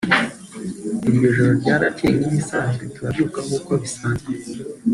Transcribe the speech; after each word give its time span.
Iryo 1.07 1.27
joro 1.35 1.51
ryarakeye 1.61 2.13
nk’ibisanzwe 2.19 2.83
turabyuka 2.93 3.39
uko 3.57 3.71
bisanzwe 3.81 4.31